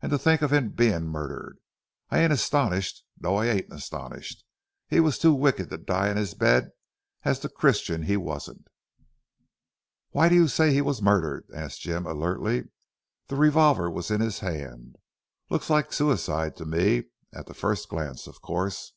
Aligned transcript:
And 0.00 0.10
to 0.12 0.18
think 0.18 0.40
of 0.40 0.50
him 0.50 0.70
being 0.70 1.08
murdered. 1.08 1.58
I 2.08 2.20
ain't 2.20 2.32
astonished, 2.32 3.04
no 3.20 3.36
I 3.36 3.48
ain't 3.48 3.70
astonished. 3.70 4.42
He 4.86 4.98
was 4.98 5.18
too 5.18 5.34
wicked 5.34 5.68
to 5.68 5.76
die 5.76 6.08
in 6.08 6.16
his 6.16 6.32
bed 6.32 6.70
as 7.24 7.40
the 7.40 7.50
Christian 7.50 8.04
he 8.04 8.16
wasn't." 8.16 8.66
"Why 10.08 10.30
do 10.30 10.36
you 10.36 10.48
say 10.48 10.72
he 10.72 10.80
was 10.80 11.02
murdered?" 11.02 11.44
asked 11.52 11.82
Jim 11.82 12.06
alertly. 12.06 12.68
"The 13.26 13.36
revolver 13.36 13.90
was 13.90 14.10
in 14.10 14.22
his 14.22 14.38
hand. 14.38 14.96
Looks 15.50 15.68
like 15.68 15.92
suicide 15.92 16.56
to 16.56 16.64
me, 16.64 17.08
at 17.34 17.44
the 17.44 17.52
first 17.52 17.90
glance 17.90 18.26
of 18.26 18.40
course." 18.40 18.94